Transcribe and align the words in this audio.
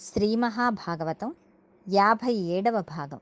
శ్రీ 0.00 0.36
మహాభాగవతం 0.36 1.34
యాభై 1.88 2.32
ఏడవ 2.34 2.80
భాగం. 2.80 3.20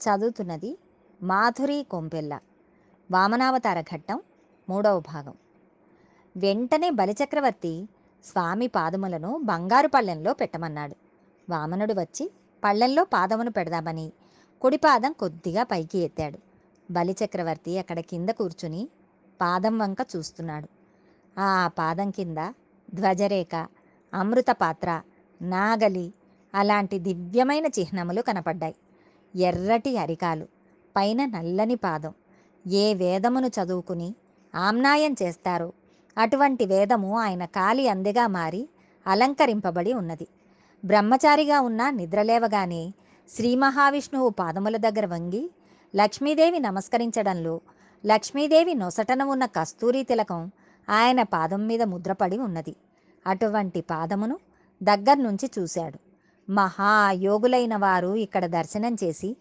చదువుతున్నది 0.00 0.78
మాధురి 1.22 1.86
కొంపెల్ల 1.90 2.40
వామనావతార 3.10 3.80
ఘట్టం 3.80 4.20
మూడవ 4.68 5.00
భాగం. 5.00 5.34
వెంటనే 6.36 6.90
బలిచక్రవర్తి 6.90 7.88
స్వామి 8.24 8.66
పాదములను 8.66 9.40
బంగారు 9.44 9.88
పళ్ళెంలో 9.88 10.34
పెట్టమన్నాడు. 10.34 10.96
వామనుడు 11.50 11.92
వచ్చి 11.92 12.30
పళ్ళెంలో 12.64 13.04
పాదమును 13.04 13.50
పెడదామని 13.50 14.12
కుడి 14.60 14.76
పాదం 14.76 15.12
కొద్దిగా 15.12 15.62
పైకి 15.62 15.98
ఎత్తాడు. 15.98 16.38
బలిచక్రవర్తి 16.90 17.78
అక్కడ 17.78 18.00
కింద 18.00 18.28
కూర్చుని 18.28 18.88
పాదం 19.40 19.78
వంక 19.78 19.98
చూస్తున్నాడు. 20.16 20.68
ఆ 21.40 21.68
పాదం 21.78 22.10
కింద 22.10 22.38
ధ్వజరేఖ 22.94 23.66
అమృత 24.14 24.46
పాత్ర 24.50 25.02
నాగలి 25.42 26.12
అలాంటి 26.54 26.98
దివ్యమైన 26.98 27.66
చిహ్నములు 27.66 28.22
కనపడ్డాయి. 28.22 28.74
ఎర్రటి 29.36 29.96
అరికాలు 29.96 30.46
పైన 30.96 31.24
నల్లని 31.24 31.74
పాదం. 31.74 32.14
ఏ 32.66 32.94
వేదమును 32.94 33.46
చదువుకుని 33.46 34.14
ఆమ్నాయం 34.54 35.16
చేస్తారో 35.22 35.72
అటువంటి 36.18 36.64
వేదము 36.64 37.18
ఆయన 37.18 37.44
కాలి 37.44 37.88
అందెగా 37.88 38.26
మారి 38.26 38.68
అలంకరింపబడి 39.06 39.92
ఉన్నది. 39.92 40.28
బ్రహ్మచారిగా 40.84 41.60
ఉన్న 41.60 41.90
నిద్రలేవగానే 41.90 42.92
శ్రీ 43.30 43.54
మహావిష్ణువు 43.54 44.28
పాదముల 44.28 44.76
దగ్గర 44.76 45.06
వంగి 45.06 45.50
లక్ష్మీదేవి 45.96 46.58
నమస్కరించడంలో 46.58 47.60
లక్ష్మీదేవి 48.06 48.74
నొసటన 48.74 49.22
ఉన్న 49.22 49.46
కస్తూరి 49.46 50.02
తిలకం 50.02 50.50
ఆయన 50.90 51.22
పాదం 51.22 51.66
మీద 51.66 51.82
ముద్రపడి 51.82 52.38
ఉన్నది. 52.38 52.76
అటువంటి 53.26 53.80
పాదమును 53.80 54.38
దగ్గర్నుంచి 54.82 55.50
చూశాడు. 55.58 55.98
మహాయోగులైన 56.50 57.76
వారు 57.76 58.16
ఇక్కడ 58.16 58.46
దర్శనం 58.46 58.96
చేసి 59.04 59.36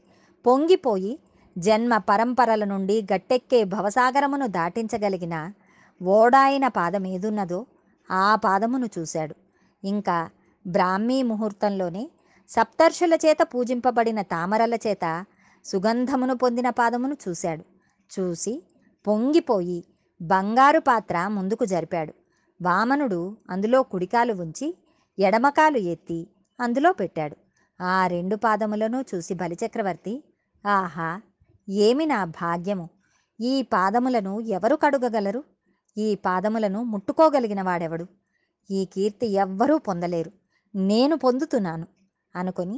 పొంగిపోయి 0.46 1.20
జన్మ 1.58 1.98
పరంపరల 1.98 2.64
నుండి 2.64 3.08
గట్టెక్కే 3.14 3.64
భవసాగరమును 3.64 4.48
దాటించగలిగిన 4.48 5.52
ఓడాయిన 6.02 6.68
పాదం 6.68 7.08
ఏదున్నదో 7.08 7.66
ఆ 8.12 8.36
పాదమును 8.36 8.90
చూశాడు. 9.00 9.36
ఇంకా 9.84 10.30
బ్రాహ్మీ 10.68 11.24
ముహూర్తంలోనే 11.24 12.10
సప్తర్షుల 12.50 13.14
చేత 13.14 13.38
పూజింపబడిన 13.42 14.22
తామరల 14.22 14.76
చేత 14.76 15.26
సుగంధమును 15.66 16.36
పొందిన 16.38 16.70
పాదమును 16.70 17.18
చూశాడు. 17.28 17.64
చూసి 18.12 18.64
పొంగిపోయి 19.08 19.84
బంగారు 20.22 20.80
పాత్ర 20.80 21.28
ముందుకు 21.28 21.66
జరిపాడు. 21.66 22.14
వామనుడు 22.62 23.38
అందులో 23.50 23.84
కుడికాలు 23.84 24.34
ఉంచి 24.34 24.68
ఎడమకాలు 25.20 25.78
ఎత్తి 25.78 26.20
అందులో 26.60 26.92
పెట్టాడు. 26.92 27.36
ఆ 27.80 28.08
రెండు 28.08 28.36
పాదములను 28.36 29.02
చూసి 29.02 29.34
బలిచక్రవర్తి 29.34 30.14
ఆహా! 30.66 31.22
ఏమి 31.68 32.06
నా 32.06 32.26
భాగ్యము? 32.26 32.86
ఈ 33.40 33.62
పాదములను 33.62 34.40
ఎవరు 34.40 34.76
కడుగగలరు? 34.76 35.42
ఈ 35.98 36.16
పాదములను 36.16 36.84
ముట్టుకోగలిగిన 36.84 37.62
వాడెవడు? 37.62 38.06
ఈ 38.70 38.86
కీర్తి 38.86 39.28
ఎవ్వరూ 39.28 39.78
పొందలేరు. 39.78 40.32
నేను 40.76 41.16
పొందుతున్నాను 41.16 41.88
అనుకొని 42.36 42.78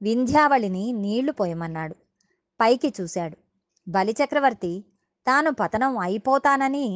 వింధ్యావళిని 0.00 0.92
నీళ్ళు 0.92 1.32
పోయమన్నాడు. 1.32 1.94
పైకి 2.60 2.94
చూశాడు. 3.00 3.36
బలిచక్రవర్తి 3.86 4.72
తాను 5.26 5.50
పతనం 5.52 5.98
అయిపోతానని 5.98 6.86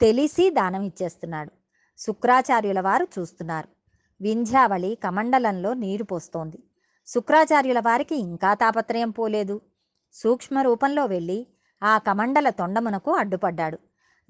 తెలిసి 0.00 0.50
దానం 0.50 0.82
ఇచ్చేస్తున్నాడు 0.82 1.50
శుక్రాచార్యుల 1.98 2.80
వారు 2.80 3.06
చూస్తున్నారు. 3.18 3.68
వింధ్యావళి 4.22 4.98
కమండలంలో 5.04 5.74
నీరు 5.74 6.04
పోస్తోంది. 6.04 6.62
శుక్రాచార్యుల 7.06 7.80
వారికి 7.80 8.16
ఇంకా 8.16 8.54
తాపత్రయం 8.54 9.10
పోలేదు. 9.10 9.60
సూక్ష్మ 10.12 10.60
రూపంలో 10.60 11.04
వెళ్ళి 11.04 11.46
ఆ 11.82 11.98
కమండల 11.98 12.50
తొండమునకు 12.50 13.10
అడ్డుపడ్డాడు. 13.12 13.78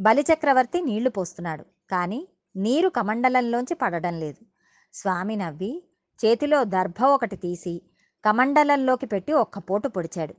బలిచక్రవర్తి 0.00 0.80
నీళ్ళు 0.80 1.10
పోస్తున్నాడు. 1.10 1.64
కానీ 1.90 2.28
నీరు 2.56 2.88
కమండలంలోంచి 2.88 3.74
పడడం 3.74 4.20
లేదు. 4.20 4.44
స్వామి 4.92 5.36
నవ్వి 5.36 5.84
చేతిలో 6.24 6.64
దర్భ 6.64 7.04
ఒకటి 7.04 7.36
తీసి 7.36 7.82
కమండలంలోకి 8.24 9.06
పెట్టి 9.06 9.32
ఒక్క 9.32 9.58
పోటు 9.58 9.88
పొడిచాడు. 9.88 10.34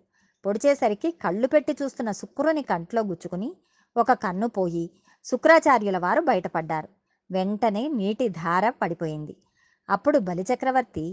పొడిచేసరికి 0.45 1.11
కళ్ళు 1.11 1.47
పెట్టి 1.47 1.77
చూస్తున్న 1.83 2.11
శుక్రుని 2.11 2.61
కంట్లో 2.61 3.01
గుచ్చుకుని 3.01 3.55
ఒక 3.97 4.11
కన్ను 4.11 4.47
పోయి 4.47 4.91
శుక్రాచార్యుల 5.25 5.97
వారు 5.97 6.21
బయటపడ్డారు. 6.21 6.87
వెంటనే 7.31 7.87
నీటి 7.87 8.29
ధార 8.29 8.69
పడిపోయింది. 8.69 9.37
అప్పుడు 9.89 10.19
బలిచక్రవర్తి 10.19 11.05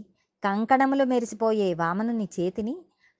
కంకణములు 0.44 1.04
మెరిసిపోయే 1.04 1.74
వామనుని 1.74 2.28
చేతిని 2.40 2.74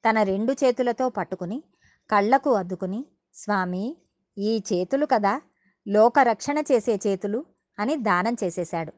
తన 0.05 0.23
రెండు 0.23 0.53
చేతులతో 0.53 1.09
పట్టుకుని 1.09 1.63
కళ్ళకు 2.11 2.51
అద్దుకుని 2.55 3.01
స్వామి 3.35 3.97
ఈ 4.39 4.63
చేతులు 4.73 5.07
కదా 5.07 5.41
లోకరక్షణ 5.87 6.59
చేసే 6.73 6.95
చేతులు 7.07 7.45
అని 7.79 7.97
దానం 7.97 8.37
చేసేశాడు. 8.45 8.93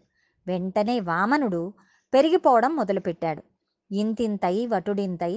వెంటనే 0.47 1.01
వామనుడు 1.01 1.73
పెరిగిపోవడం 2.15 2.77
మొదలుపెట్టాడు. 2.77 3.43
ఇంతింతై 3.91 4.67
వటుడింతై 4.67 5.35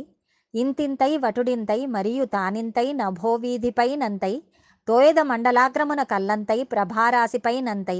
ఇంతింతై 0.53 1.17
వటుడింతై 1.17 1.85
మరియు 1.85 2.25
తానింతై 2.25 2.93
నభోవీధిపై 2.93 3.95
నంతై 3.95 4.33
తోయద 4.87 5.19
మండలాగ్రమున 5.19 6.03
కల్లంతై 6.03 6.63
ప్రభారాశిపై 6.63 7.61
నంతై 7.61 7.99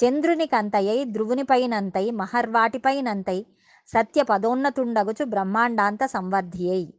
చంద్రునికంతయై 0.00 1.04
ధ్రువునిపైనంతై 1.04 2.10
మహర్వాటిపైనంతై 2.10 3.46
సత్య 3.88 4.22
పదోన్నతుండగుచు 4.22 5.24
బ్రహ్మాండాంత 5.24 6.06
సంవర్ధియై. 6.06 6.94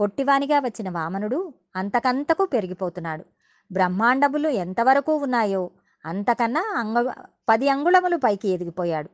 పొట్టివానిగా 0.00 0.58
వచ్చిన 0.58 0.90
వామనుడు 0.90 1.54
అంతకంతకు 1.76 2.44
పెరిగిపోతున్నాడు. 2.44 3.24
బ్రహ్మాండములు 3.72 4.48
ఎంతవరకు 4.48 5.16
ఉన్నాయో 5.16 5.70
అంతకన్నా 6.06 6.60
అంగ 6.76 7.12
పది 7.48 7.68
అంగుళములు 7.68 8.16
పైకి 8.16 8.48
ఎదిగిపోయాడు. 8.48 9.10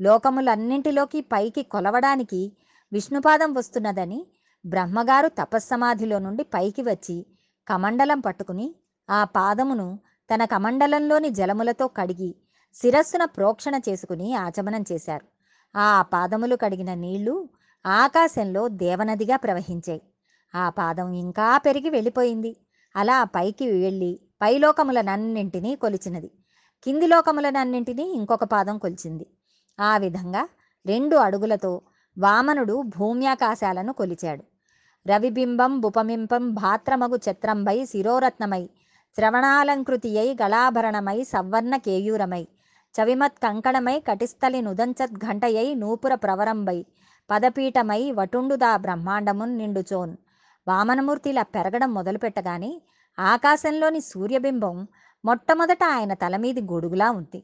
లోకములన్నింటిలోకి 0.00 1.20
పైకి 1.20 1.62
కొలవడానికి 1.62 2.52
విష్ణుపాదం 2.92 3.54
వస్తున్నదని 3.54 4.26
బ్రహ్మగారు 4.66 5.28
తపస్సమాధిలో 5.28 6.18
నుండి 6.18 6.44
పైకి 6.44 6.82
వచ్చి 6.82 7.26
కమండలం 7.68 8.20
పట్టుకుని 8.20 8.74
ఆ 9.10 9.24
పాదమును 9.24 9.98
తన 10.34 10.44
కమండలంలోని 10.44 11.30
జలములతో 11.30 11.88
కడిగి 11.88 12.34
శిరస్సున 12.74 13.24
ప్రోక్షణ 13.24 13.80
చేసుకుని 13.88 14.34
ఆచమనం 14.34 14.84
చేశారు. 14.92 15.26
ఆ 15.78 16.02
పాదములు 16.02 16.56
కడిగిన 16.56 16.94
నీళ్ళు 16.94 17.48
ఆకాశంలో 17.86 18.68
దేవనదిగా 18.68 19.36
ప్రవహించాయి. 19.36 20.02
ఆ 20.54 20.70
పాదం 20.70 21.12
ఇంకా 21.12 21.58
పెరిగి 21.58 21.90
వెళ్ళిపోయింది. 21.90 22.56
అలా 22.96 23.24
పైకి 23.24 23.70
వెళ్ళి 23.70 24.20
పైలోకములనన్నింటినీ 24.42 25.76
కొలిచినది. 25.76 26.30
కింది 26.84 27.06
లోకములనన్నింటినీ 27.06 28.02
ఇంకొక 28.02 28.44
పాదం 28.44 28.78
కొలిచింది. 28.78 29.26
ఆ 29.80 29.96
విధంగా 29.96 30.48
రెండు 30.86 31.16
అడుగులతో 31.16 31.82
వామనుడు 32.18 32.82
భూమ్యాకాశాలను 32.82 33.92
కొలిచాడు. 33.92 34.44
రవిబింబం 35.06 35.80
బుపమింపం 35.80 36.54
భాత్రమగు 36.54 37.16
ఛత్రంబై 37.16 37.86
శిరోరత్నమై 37.86 38.70
శ్రవణాలంకృతియై 39.16 40.36
గళాభరణమై 40.42 41.24
సవర్ణ 41.24 41.76
కేయూరమై 41.76 42.48
చవిమత్ 42.94 43.38
కంకణమై 43.38 44.00
కటిస్థలి 44.00 44.62
నుదంచత్ 44.62 45.14
ఘంటయై 45.14 45.74
నూపుర 45.74 46.14
ప్రవరంబై 46.14 46.86
పదపీఠమై 47.30 48.12
వటుండుదా 48.12 48.76
బ్రహ్మాండమున్ 48.76 49.54
నిండుచోన్. 49.58 50.16
వామనమూర్తిలా 50.68 51.42
పెరగడం 51.42 51.94
మొదలుపెట్టగానే 51.94 52.82
ఆకాశంలోని 53.18 54.00
సూర్యబింబం 54.00 54.88
మొట్టమొదట 55.24 55.82
ఆయన 55.84 56.14
తలమీది 56.14 56.62
గొడుగులా 56.62 57.10
ఉంది. 57.10 57.40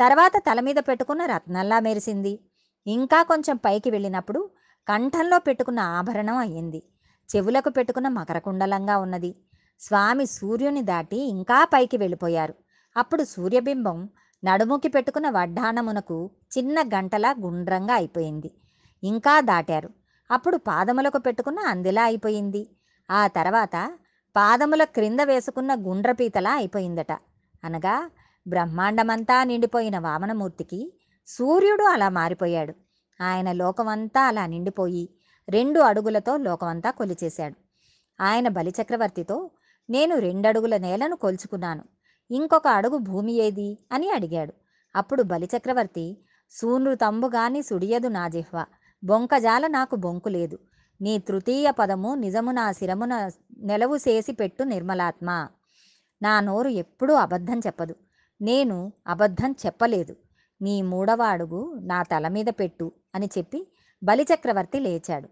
తర్వాత 0.00 0.32
తల 0.36 0.60
మీద 0.60 0.76
పెట్టుకున్న 0.88 1.26
రత్నంలా 1.26 1.80
మెరిసింది. 1.80 2.40
ఇంకా 2.86 3.22
కొంచెం 3.22 3.56
పైకి 3.56 3.90
వెళ్ళినప్పుడు 3.90 4.50
కంఠంలో 4.88 5.38
పెట్టుకున్న 5.38 5.80
ఆభరణం 5.80 6.36
అయ్యింది. 6.36 6.82
చెవులకు 7.30 7.70
పెట్టుకున్న 7.70 8.08
మకరకుండలంగా 8.08 8.98
ఉన్నది. 8.98 9.30
స్వామి 9.80 10.26
సూర్యుని 10.26 10.82
దాటి 10.82 11.16
ఇంకా 11.16 11.64
పైకి 11.64 11.96
వెళ్ళిపోయారు. 11.96 12.54
అప్పుడు 12.96 13.24
సూర్యబింబం 13.24 14.08
నడుముకి 14.44 14.88
పెట్టుకున్న 14.88 15.30
వడ్డానమునకు 15.30 16.30
చిన్న 16.58 16.82
గంటలా 16.82 17.34
గుండ్రంగా 17.40 17.94
అయిపోయింది. 17.94 18.54
ఇంకా 19.04 19.40
దాటారు. 19.40 19.90
అప్పుడు 20.30 20.56
పాదములకు 20.56 21.18
పెట్టుకున్న 21.18 21.58
అందిలా 21.58 22.02
అయిపోయింది. 22.02 22.76
ఆ 23.10 23.26
తర్వాత 23.26 23.98
పాదముల 24.36 24.84
క్రింద 24.84 25.20
వేసుకున్న 25.20 25.74
గుండ్రపీతలా 25.74 26.54
అయిపోయిందట. 26.54 27.12
అనగా 27.64 28.10
బ్రహ్మాండమంతా 28.48 29.44
నిండిపోయిన 29.44 29.98
వామనమూర్తికి 29.98 30.92
సూర్యుడు 31.26 31.84
అలా 31.84 32.08
మారిపోయాడు. 32.08 32.74
ఆయన 33.22 33.52
లోకమంతా 33.52 34.20
అలా 34.20 34.46
నిండిపోయి 34.46 35.10
రెండు 35.48 35.80
అడుగులతో 35.80 36.36
లోకమంతా 36.36 36.90
కొలిచేశాడు. 36.90 37.54
ఆయన 38.22 38.48
బలిచక్రవర్తితో 38.48 39.50
నేను 39.90 40.18
రెండడుగుల 40.18 40.76
నేలను 40.76 41.16
కొలుచుకున్నాను. 41.16 41.93
ఇంకొక 42.30 42.66
అడుగు 42.66 42.96
భూమి 42.96 43.32
ఏది? 43.32 43.78
అని 43.92 44.10
అడిగాడు. 44.10 44.52
అప్పుడు 44.96 45.22
బలిచక్రవర్తి 45.22 46.24
సూనృతంబు 46.50 47.26
తంబుగాని 47.26 47.62
సుడియదు 47.62 48.08
నా 48.08 48.28
జిహ్వ. 48.28 48.64
బొంకజాల 49.04 49.66
నాకు 49.66 49.96
బొంకు 49.96 50.28
లేదు. 50.28 50.58
నీ 51.00 51.18
తృతీయ 51.18 51.70
పదము 51.70 52.14
నిజము 52.14 52.50
నా 52.50 52.72
శిరమున 52.72 53.30
నెలవు 53.58 53.96
చేసి 53.96 54.32
పెట్టు 54.32 54.62
నిర్మలాత్మ. 54.62 55.48
నా 56.22 56.40
నోరు 56.40 56.68
ఎప్పుడూ 56.68 57.14
అబద్ధం 57.14 57.58
చెప్పదు. 57.58 57.94
నేను 58.42 58.92
అబద్ధం 59.06 59.54
చెప్పలేదు. 59.66 60.16
నీ 60.62 60.82
మూడవ 60.82 61.22
అడుగు 61.22 61.78
నా 61.82 62.02
తల 62.02 62.28
మీద 62.28 62.46
పెట్టు 62.46 62.92
అని 63.14 63.28
చెప్పి 63.38 63.72
బలిచక్రవర్తి 64.04 64.80
లేచాడు. 64.80 65.28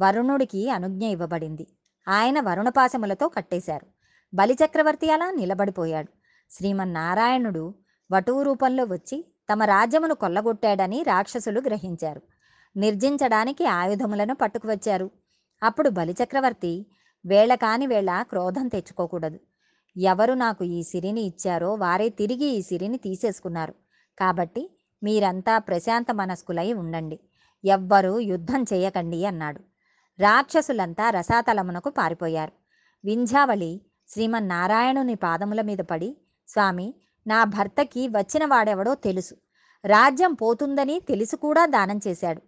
వరుణుడికి 0.00 0.70
అనుజ్ఞ 0.70 1.02
ఇవ్వబడింది. 1.02 1.66
ఆయన 2.08 2.40
వరుణపాశములతో 2.40 3.28
కట్టేశారు. 3.28 3.86
బలిచక్రవర్తి 4.34 5.10
అలా 5.10 5.30
నిలబడిపోయాడు. 5.30 6.21
శ్రీమన్నారాయణుడు 6.52 7.74
వటువు 8.12 8.42
రూపంలో 8.42 8.84
వచ్చి 8.84 9.34
తమ 9.52 9.62
రాజ్యమును 9.62 10.14
కొల్లగొట్టాడని 10.14 11.02
రాక్షసులు 11.02 11.60
గ్రహించారు. 11.60 12.22
నిర్జించడానికి 12.76 13.66
ఆయుధములను 13.66 14.34
పట్టుకువచ్చారు. 14.34 15.10
అప్పుడు 15.62 15.88
బలిచక్రవర్తి 15.88 16.86
వేళ 17.26 17.54
కాని 17.54 17.86
వేళ 17.86 18.22
క్రోధం 18.22 18.68
తెచ్చుకోకూడదు. 18.68 19.38
ఎవరు 19.96 20.34
నాకు 20.34 20.64
ఈ 20.64 20.82
సిరిని 20.82 21.20
ఇచ్చారో 21.20 21.74
వారే 21.74 22.08
తిరిగి 22.08 22.44
ఈ 22.44 22.62
సిరిని 22.62 22.98
తీసేసుకున్నారు. 22.98 23.74
కాబట్టి 24.18 24.78
మీరంతా 25.02 25.58
ప్రశాంత 25.58 26.06
మనస్కులై 26.12 26.72
ఉండండి. 26.72 27.20
ఎవ్వరూ 27.64 28.18
యుద్ధం 28.18 28.62
చేయకండి 28.62 29.24
అన్నాడు. 29.24 29.60
రాక్షసులంతా 30.20 31.10
రసాతలమునకు 31.10 31.90
పారిపోయారు. 31.90 32.52
వింధ్యావళి 33.04 33.80
శ్రీమన్నారాయణుని 34.08 35.14
పాదముల 35.14 35.60
మీద 35.60 35.78
పడి 35.78 36.16
స్వామి 36.52 36.94
నా 37.26 37.44
భర్తకి 37.44 38.08
వచ్చిన 38.08 38.44
వాడెవడో 38.44 38.94
తెలుసు. 38.94 39.34
రాజ్యం 39.84 40.34
పోతుందని 40.34 41.00
తెలిసి 41.00 41.36
కూడా 41.36 41.66
దానం 41.66 42.00
చేశాడు. 42.06 42.42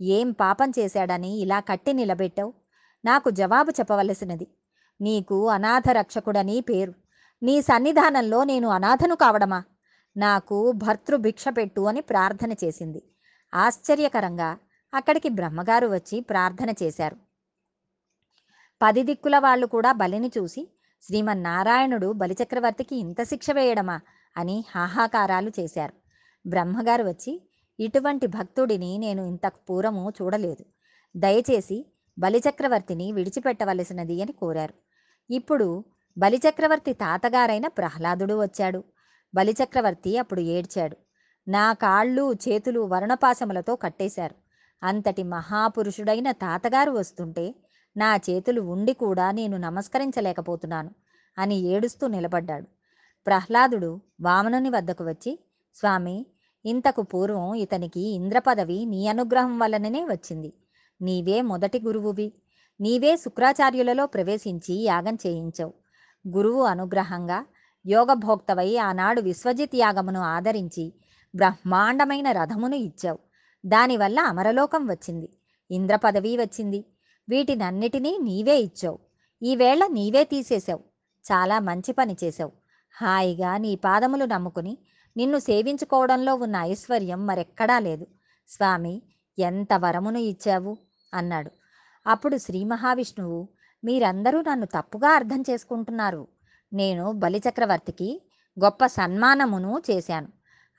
ఏం 0.00 0.30
పాపం 0.30 0.72
చేశాడని 0.78 1.38
ఇలా 1.38 1.60
కట్టి 1.60 1.92
నిలబెట్టావు? 1.92 2.54
నాకు 3.04 3.30
జవాబు 3.30 3.70
చెప్పవలసినది. 3.70 4.46
నీకు 5.00 5.48
అనాథ 5.48 5.82
రక్షకుడని 5.90 6.60
పేరు. 6.60 6.94
నీ 7.42 7.62
సన్నిధానంలో 7.62 8.44
నేను 8.44 8.68
అనాథను 8.68 9.14
కావడమా? 9.14 9.62
నాకు 10.16 10.72
భర్తృభిక్ష 10.72 11.44
పెట్టు 11.48 11.80
అని 11.80 12.00
ప్రార్థన 12.00 12.52
చేసింది. 12.52 13.02
ఆశ్చర్యకరంగా 13.54 14.58
అక్కడికి 14.94 15.28
బ్రహ్మగారు 15.28 15.86
వచ్చి 15.86 16.20
ప్రార్థన 16.20 16.70
చేశారు. 16.82 17.16
పది 18.82 19.02
దిక్కుల 19.02 19.38
వాళ్ళు 19.38 19.66
కూడా 19.66 19.92
బలిని 19.92 20.32
చూసి 20.38 20.68
శ్రీమన్నారాయణుడు 21.02 22.12
బలిచక్రవర్తికి 22.12 22.96
ఇంత 22.96 23.22
శిక్ష 23.22 23.50
వేయడమా 23.50 24.00
అని 24.36 24.64
హాహాకారాలు 24.74 25.52
చేశారు. 25.60 25.92
బ్రహ్మగారు 26.48 27.04
వచ్చి 27.04 27.50
ఇటువంటి 27.80 28.26
భక్తుడిని 28.26 28.98
నేను 28.98 29.22
ఇంతకు 29.22 29.58
పూర్వము 29.70 30.12
చూడలేదు. 30.22 30.64
దయచేసి 31.16 31.92
బలిచక్రవర్తిని 32.18 33.12
విడిచిపెట్టవలసినది 33.12 34.22
అని 34.22 34.32
కోరారు. 34.32 34.74
ఇప్పుడు 35.30 35.84
బలిచక్రవర్తి 36.18 36.92
తాతగారైన 36.92 37.66
ప్రహ్లాదుడు 37.66 38.42
వచ్చాడు. 38.42 38.84
బలిచక్రవర్తి 39.34 40.18
అప్పుడు 40.18 40.40
ఏడ్చాడు. 40.40 40.96
నా 41.48 41.72
కాళ్ళు 41.72 42.32
చేతులు 42.32 42.80
వర్ణపాశములతో 42.80 43.76
కట్టేశారు. 43.76 44.34
అంతటి 44.82 45.22
మహాపురుషుడైన 45.22 46.30
తాతగారు 46.30 46.90
వస్తుంటే 46.90 47.54
నా 47.98 48.08
చేతులు 48.16 48.60
ఉండి 48.60 48.92
కూడా 48.92 49.26
నేను 49.30 49.56
నమస్కరించలేకపోతున్నాను 49.56 50.90
అని 51.38 51.56
ఏడుస్తూ 51.68 52.06
నిలబడ్డాడు. 52.06 52.66
ప్రహ్లాదుడు 53.26 53.90
వామనుని 54.20 54.70
వద్దకు 54.70 55.04
వచ్చి 55.04 55.32
స్వామి 55.74 56.16
ఇంతకు 56.64 57.02
పూర్వం 57.02 57.54
ఇతనికి 57.54 58.00
ఇంద్రపదవి 58.00 58.78
నీ 58.84 59.00
అనుగ్రహం 59.06 59.58
వలననే 59.58 60.02
వచ్చింది. 60.04 60.50
నీవే 61.02 61.42
మొదటి 61.42 61.78
గురువువి. 61.86 62.28
నీవే 62.80 63.16
శుక్రాచార్యులలో 63.16 64.06
ప్రవేశించి 64.06 64.74
యాగం 64.84 65.16
చేయించావు. 65.26 65.72
గురువు 66.24 66.62
అనుగ్రహంగా 66.62 67.38
యోగభోక్తవై 67.86 68.76
ఆనాడు 68.76 69.20
విశ్వజిత్ 69.20 69.76
యాగమును 69.76 70.20
ఆదరించి 70.20 70.84
బ్రహ్మాండమైన 71.34 72.32
రథమును 72.32 72.76
ఇచ్చావు. 72.76 73.18
దానివల్ల 73.66 74.20
అమరలోకం 74.20 74.86
వచ్చింది. 74.86 75.28
ఇంద్రపదవి 75.70 76.36
వచ్చింది. 76.36 76.80
వీటినన్నిటినీ 77.28 78.18
నీవే 78.22 78.58
ఇచ్చావు. 78.58 78.98
ఈవేళ 79.42 79.86
నీవే 79.86 80.24
తీసేశావు. 80.24 80.80
చాలా 81.32 81.58
మంచి 81.58 81.92
పని 81.92 82.16
చేశావు. 82.24 82.52
హాయిగా 83.00 83.56
నీ 83.56 83.76
పాదములు 83.76 84.24
నమ్ముకుని 84.24 84.78
నిన్ను 85.16 85.38
సేవించుకోవడంలో 85.38 86.34
ఉన్న 86.34 86.56
ఐశ్వర్యం 86.56 87.26
మరెక్కడా 87.26 87.78
లేదు. 87.78 88.06
స్వామి 88.48 89.02
ఎంత 89.38 89.68
వరమును 89.76 90.18
ఇచ్చావు? 90.18 90.76
అన్నాడు. 91.14 91.50
అప్పుడు 92.06 92.36
శ్రీ 92.36 92.64
మహావిష్ణువు 92.64 93.48
మీరందరూ 93.84 94.40
నన్ను 94.40 94.66
తప్పుగా 94.66 95.14
అర్థం 95.14 95.44
చేసుకుంటున్నారు. 95.50 96.28
నేను 96.72 97.12
బలిచక్రవర్తికి 97.12 98.22
గొప్ప 98.64 98.86
సన్మానమును 98.86 99.82
చేశాను. 99.90 100.28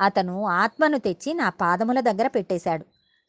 అతను 0.02 0.46
ఆత్మను 0.46 0.98
తెచ్చి 0.98 1.34
నా 1.34 1.50
పాదముల 1.50 2.00
దగ్గర 2.00 2.28
పెట్టేశాడు. 2.28 2.86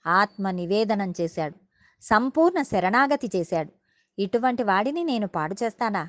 ఆత్మ 0.07 0.51
నివేదనం 0.51 1.13
చేశాడు. 1.21 1.55
సంపూర్ణ 2.01 2.63
శరణాగతి 2.63 3.31
చేశాడు. 3.37 3.73
ఇటువంటి 4.19 4.63
వాడిని 4.63 5.05
నేను 5.05 5.29
పాడు 5.29 5.57
చేస్తానా? 5.63 6.09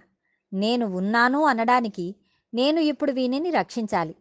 నేను 0.53 0.85
ఉన్నాను 0.85 1.45
అనడానికి 1.45 2.15
నేను 2.53 2.79
ఇప్పుడు 2.79 3.11
వీనిని 3.11 3.49
రక్షించాలి. 3.49 4.15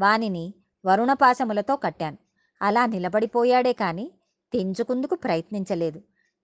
వానిని 0.00 0.54
వరుణపాశములతో 0.86 1.76
కట్టాను. 1.76 2.16
అలా 2.62 2.86
నిలబడిపోయాడే 2.86 3.72
కాని 3.72 4.10
తెంచుకుందుకు 4.52 5.14
ప్రయత్నించలేదు. 5.14 5.98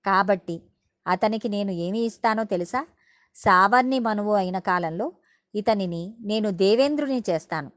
కాబట్టి 0.07 0.63
అతనికి 1.07 1.49
నేను 1.49 1.71
ఏమి 1.71 2.01
ఇస్తానో 2.01 2.45
తెలుసా? 2.45 2.87
సావర్ణి 3.35 3.99
మనువు 3.99 4.33
అయిన 4.33 4.59
కాలంలో 4.59 5.13
ఇతనిని 5.55 6.17
నేను 6.21 6.51
దేవేంద్రుని 6.51 7.23
చేస్తాను. 7.31 7.71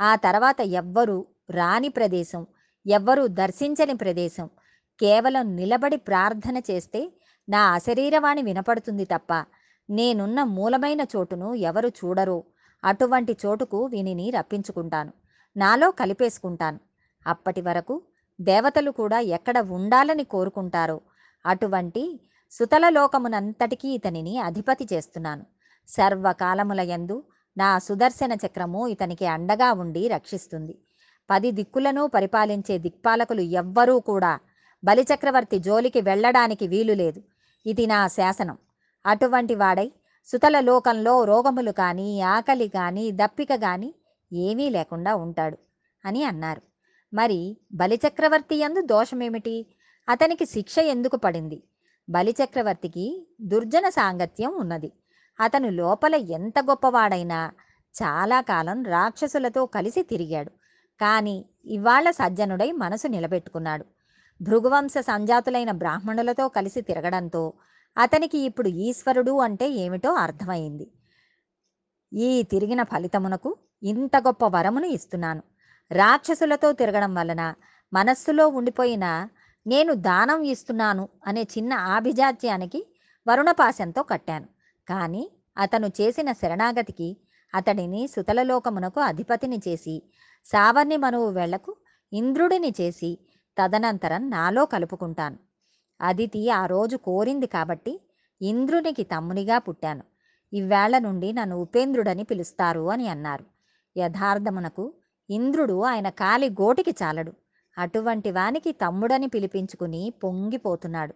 ఆ 0.00 0.16
తర్వాత 0.16 0.60
ఎవ్వరూ 0.60 1.26
రాని 1.50 1.88
ప్రదేశం 1.88 2.46
ఎవ్వరూ 2.86 3.26
దర్శించని 3.26 3.94
ప్రదేశం 3.94 4.50
కేవలం 5.02 5.56
నిలబడి 5.56 5.96
ప్రార్థన 5.96 6.58
చేస్తే 6.70 7.00
నా 7.48 7.72
అశరీరవాణి 7.72 8.42
వినపడుతుంది 8.42 9.04
తప్ప 9.04 9.32
నేనున్న 9.90 10.44
మూలమైన 10.56 11.00
చోటును 11.16 11.54
ఎవరు 11.54 11.88
చూడరు. 11.88 12.44
అటువంటి 12.84 13.36
చోటుకు 13.46 13.84
వీనిని 13.84 14.30
రప్పించుకుంటాను. 14.30 15.12
నాలో 15.56 15.90
కలిపేసుకుంటాను. 15.90 16.78
అప్పటి 17.26 17.60
వరకు 17.60 18.02
దేవతలు 18.40 18.90
కూడా 18.90 19.20
ఎక్కడ 19.20 19.58
ఉండాలని 19.58 20.24
కోరుకుంటారో 20.24 21.00
అటువంటి 21.46 22.20
సుతల 22.52 22.88
లోకమునంతటికీ 22.88 23.88
ఇతనిని 23.88 24.38
అధిపతి 24.38 24.86
చేస్తున్నాను. 24.92 25.44
సర్వకాలముల 25.88 26.80
యందు 26.80 27.22
నా 27.56 27.78
సుదర్శన 27.78 28.32
చక్రము 28.32 28.88
ఇతనికి 28.88 29.26
అండగా 29.26 29.72
ఉండి 29.72 30.08
రక్షిస్తుంది. 30.08 30.78
పది 31.30 31.50
దిక్కులను 31.52 32.06
పరిపాలించే 32.06 32.78
దిక్పాలకులు 32.78 33.40
ఎవ్వరూ 33.40 34.00
కూడా 34.00 34.32
బలిచక్రవర్తి 34.84 35.58
జోలికి 35.58 36.00
వెళ్ళడానికి 36.00 36.66
వీలు 36.66 36.92
లేదు. 36.92 37.22
ఇది 37.66 37.86
నా 37.86 38.08
శాసనం. 38.08 38.58
అటువంటి 39.06 39.54
వాడై 39.54 39.92
సుతల 40.26 40.60
లోకంలో 40.60 41.24
రోగములు 41.24 41.72
కానీ 41.72 42.20
ఆకలి 42.20 42.68
కానీ 42.68 43.10
దప్పిక 43.10 43.54
కానీ 43.54 43.94
ఏమీ 44.32 44.70
లేకుండా 44.70 45.14
ఉంటాడు 45.14 45.58
అని 46.04 46.24
అన్నారు. 46.24 46.62
మరి 47.14 47.56
బలిచక్రవర్తి 47.72 48.56
యందు 48.56 48.80
దోషమేమిటి? 48.80 49.66
అతనికి 50.08 50.46
శిక్ష 50.46 50.78
ఎందుకు 50.78 51.16
పడింది? 51.16 51.62
బలిచక్రవర్తికి 52.10 53.26
దుర్జన 53.40 53.88
సాంగత్యం 53.88 54.52
ఉన్నది. 54.54 54.92
అతను 55.40 55.68
లోపల 55.68 56.14
ఎంత 56.14 56.58
గొప్పవాడైనా 56.58 57.52
చాలా 58.02 58.40
కాలం 58.40 58.82
రాక్షసులతో 58.82 59.66
కలిసి 59.66 60.02
తిరిగాడు. 60.02 60.50
కానీ 61.00 61.44
ఇవాళ 61.64 62.10
సజ్జనుడై 62.10 62.72
మనసు 62.72 63.06
నిలబెట్టుకున్నాడు. 63.08 63.84
భృగువంశ 64.40 64.98
సంజాతులైన 64.98 65.70
బ్రాహ్మణులతో 65.72 66.48
కలిసి 66.48 66.80
తిరగడంతో 66.80 67.42
అతనికి 67.96 68.38
ఇప్పుడు 68.38 68.68
ఈశ్వరుడు 68.68 69.40
అంటే 69.40 69.66
ఏమిటో 69.70 70.10
అర్థమైంది. 70.14 70.86
ఈ 72.12 72.42
తిరిగిన 72.42 72.82
ఫలితమునకు 72.82 73.50
ఇంత 73.82 74.16
గొప్ప 74.16 74.44
వరమును 74.46 74.86
ఇస్తున్నాను. 74.86 75.42
రాక్షసులతో 75.90 76.72
తిరగడం 76.72 77.14
వలన 77.14 77.42
మనస్సులో 77.92 78.44
ఉండిపోయిన 78.48 79.06
నేను 79.66 79.92
దానం 79.94 80.40
ఇస్తున్నాను 80.42 81.08
అనే 81.26 81.42
చిన్న 81.42 81.72
ఆభిజాత్యానికి 81.72 82.80
వరుణపాశంతో 83.26 84.02
కట్టాను. 84.02 84.46
కానీ 84.88 85.24
అతను 85.58 85.88
చేసిన 86.00 86.32
శరణాగతికి 86.32 87.10
అతడిని 87.54 88.02
సుతలలోకమునకు 88.06 89.00
అధిపతిని 89.00 89.58
చేసి 89.68 89.96
సావర్ణి 90.52 90.96
మనువు 90.96 91.28
వెళ్ళకు 91.30 91.72
ఇంద్రుడిని 92.12 92.70
చేసి 92.80 93.10
తదనంతరం 93.58 94.30
నాలో 94.30 94.66
కలుపుకుంటాను. 94.66 95.38
అదితి 96.00 96.50
ఆ 96.50 96.66
రోజు 96.66 96.96
కోరింది 96.96 97.46
కాబట్టి 97.46 98.00
ఇంద్రునికి 98.42 99.02
తమ్మునిగా 99.02 99.58
పుట్టాను. 99.58 100.04
ఇవేళ్ళ 100.52 100.98
నుండి 100.98 101.32
నన్ను 101.32 101.56
ఉపేంద్రుడని 101.56 102.22
పిలుస్తారు 102.22 102.90
అని 102.90 103.08
అన్నారు. 103.08 103.44
యథార్థమునకు 103.96 104.94
ఇంద్రుడు 105.30 105.82
ఆయన 105.82 106.08
కాలి 106.08 106.50
గోటికి 106.50 106.90
చాలడు. 107.02 107.32
అటువంటి 107.78 108.30
వానికి 108.30 108.72
తమ్ముడని 108.72 109.26
పిలిపించుకుని 109.26 110.12
పొంగిపోతున్నాడు. 110.24 111.12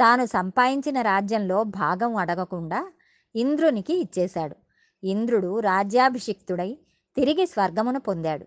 తాను 0.00 0.24
సంపాదించిన 0.26 1.00
రాజ్యంలో 1.00 1.62
భాగం 1.62 2.16
అడగకుండా 2.16 2.92
ఇంద్రునికి 3.36 3.94
ఇచ్చేశాడు. 3.94 4.56
ఇంద్రుడు 5.04 5.60
రాజ్యాభిషిక్తుడై 5.60 6.78
తిరిగి 7.16 7.46
స్వర్గమును 7.46 8.00
పొందాడు. 8.00 8.46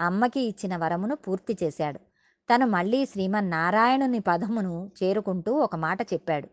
అమ్మకి 0.00 0.40
ఇచ్చిన 0.40 0.76
వరమును 0.76 1.16
పూర్తి 1.16 1.58
చేశాడు. 1.62 2.00
తను 2.50 2.66
మళ్ళీ 2.66 3.06
శ్రీమన్నారాయణుని 3.06 4.20
పదమును 4.20 4.90
చేరుకుంటూ 5.02 5.52
ఒక 5.52 5.76
మాట 5.76 6.02
చెప్పాడు. 6.02 6.48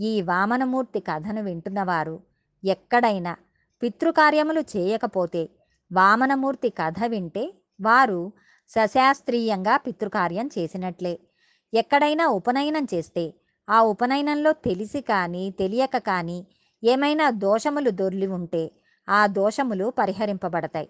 ఈ 0.00 0.22
వామనమూర్తి 0.22 1.00
కథను 1.00 1.42
వింటున్నవారు 1.42 2.20
ఎక్కడైనా 2.64 3.36
పితృకార్యములు 3.82 4.60
చేయకపోతే 4.60 5.50
వామనమూర్తి 5.92 6.70
కథ 6.70 7.04
వింటే 7.06 7.54
వారు 7.80 8.32
సశాస్త్రీయంగా 8.68 9.76
పితృకార్యం 9.76 10.50
చేసినట్లే. 10.58 11.20
ఎక్కడైనా 11.74 12.26
ఉపనయనం 12.26 12.86
చేస్తే 12.94 13.34
ఆ 13.68 13.80
ఉపనయనంలో 13.82 14.52
తెలిసి 14.52 15.00
కానీ 15.00 15.50
తెలియక 15.58 15.96
కానీ 15.96 16.46
ఏమైనా 16.84 17.30
దోషములు 17.30 17.90
దొర్లి 17.90 18.26
ఉంటే 18.26 18.70
ఆ 19.08 19.26
దోషములు 19.26 19.92
పరిహరింపబడతాయి. 19.98 20.88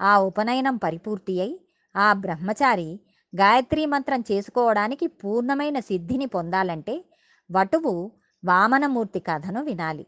ఆ 0.00 0.18
ఉపనయనం 0.18 0.76
పరిపూర్తి 0.76 1.40
అయి 1.40 1.60
ఆ 1.96 2.12
బ్రహ్మచారి 2.12 3.00
గాయత్రీ 3.34 3.86
మంత్రం 3.86 4.24
చేసుకోవడానికి 4.32 5.06
పూర్ణమైన 5.06 5.80
సిద్ధిని 5.80 6.26
పొందాలంటే 6.26 7.04
వటువు 7.50 8.12
వామనమూర్తి 8.44 9.20
కథను 9.20 9.62
వినాలి. 9.62 10.06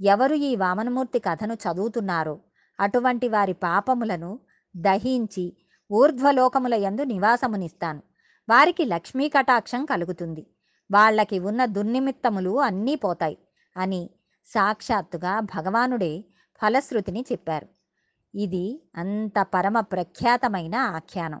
ఎవరు 0.00 0.34
ఈ 0.34 0.56
వామనమూర్తి 0.56 1.18
కథను 1.18 1.54
చదువుతున్నారో 1.54 2.40
అటువంటి 2.80 3.28
వారి 3.28 3.52
పాపములను 3.52 4.40
దహించి 4.76 5.56
ఊర్ధ్వలోకముల 5.90 6.74
యందు 6.74 7.02
నివాసమునిస్తాను. 7.02 8.02
వారికి 8.48 8.84
లక్ష్మీ 8.84 9.28
కటాక్షం 9.28 9.84
కలుగుతుంది. 9.84 10.46
వాళ్ళకి 10.90 11.38
ఉన్న 11.38 11.64
దుర్నిమిత్తములు 11.64 12.60
అన్నీ 12.60 12.94
పోతాయి 12.94 13.38
అని 13.76 14.10
సాక్షాత్తుగా 14.46 15.40
భగవానుడే 15.40 16.24
ఫలశ్రుతిని 16.60 17.24
చెప్పారు. 17.32 17.68
ఇది 18.34 18.64
అంత 18.96 19.38
పరమ 19.54 19.80
ప్రఖ్యాతమైన 19.80 20.74
ఆఖ్యానం. 20.74 21.40